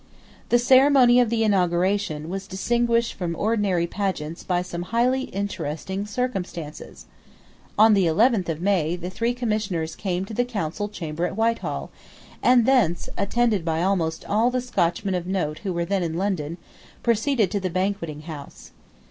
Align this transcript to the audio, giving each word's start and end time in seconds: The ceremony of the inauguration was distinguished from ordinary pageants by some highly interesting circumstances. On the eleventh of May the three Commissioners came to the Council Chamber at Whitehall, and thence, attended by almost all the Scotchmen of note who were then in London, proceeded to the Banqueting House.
The 0.49 0.57
ceremony 0.57 1.19
of 1.19 1.29
the 1.29 1.43
inauguration 1.43 2.27
was 2.27 2.47
distinguished 2.47 3.13
from 3.13 3.35
ordinary 3.35 3.85
pageants 3.85 4.43
by 4.43 4.63
some 4.63 4.81
highly 4.89 5.25
interesting 5.25 6.07
circumstances. 6.07 7.05
On 7.77 7.93
the 7.93 8.07
eleventh 8.07 8.49
of 8.49 8.63
May 8.63 8.95
the 8.95 9.11
three 9.11 9.35
Commissioners 9.35 9.95
came 9.95 10.25
to 10.25 10.33
the 10.33 10.43
Council 10.43 10.89
Chamber 10.89 11.27
at 11.27 11.37
Whitehall, 11.37 11.91
and 12.41 12.65
thence, 12.65 13.09
attended 13.15 13.63
by 13.63 13.83
almost 13.83 14.25
all 14.25 14.49
the 14.49 14.59
Scotchmen 14.61 15.13
of 15.13 15.27
note 15.27 15.59
who 15.59 15.71
were 15.71 15.85
then 15.85 16.01
in 16.01 16.15
London, 16.17 16.57
proceeded 17.03 17.51
to 17.51 17.59
the 17.59 17.69
Banqueting 17.69 18.21
House. 18.21 18.71